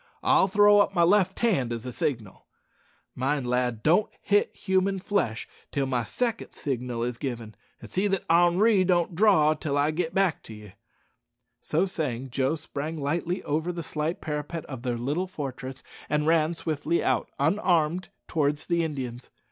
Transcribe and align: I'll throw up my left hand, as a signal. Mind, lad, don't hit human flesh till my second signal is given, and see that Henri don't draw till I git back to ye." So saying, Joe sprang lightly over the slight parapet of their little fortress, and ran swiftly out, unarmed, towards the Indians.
I'll 0.23 0.47
throw 0.47 0.79
up 0.79 0.95
my 0.95 1.03
left 1.03 1.37
hand, 1.41 1.71
as 1.71 1.85
a 1.85 1.91
signal. 1.91 2.47
Mind, 3.13 3.45
lad, 3.45 3.83
don't 3.83 4.09
hit 4.19 4.49
human 4.55 4.97
flesh 4.97 5.47
till 5.71 5.85
my 5.85 6.03
second 6.05 6.55
signal 6.55 7.03
is 7.03 7.19
given, 7.19 7.53
and 7.79 7.87
see 7.87 8.07
that 8.07 8.23
Henri 8.27 8.83
don't 8.83 9.13
draw 9.13 9.53
till 9.53 9.77
I 9.77 9.91
git 9.91 10.15
back 10.15 10.41
to 10.45 10.55
ye." 10.55 10.73
So 11.59 11.85
saying, 11.85 12.31
Joe 12.31 12.55
sprang 12.55 12.97
lightly 12.97 13.43
over 13.43 13.71
the 13.71 13.83
slight 13.83 14.21
parapet 14.21 14.65
of 14.65 14.81
their 14.81 14.97
little 14.97 15.27
fortress, 15.27 15.83
and 16.09 16.25
ran 16.25 16.55
swiftly 16.55 17.03
out, 17.03 17.29
unarmed, 17.37 18.09
towards 18.27 18.65
the 18.65 18.83
Indians. 18.83 19.29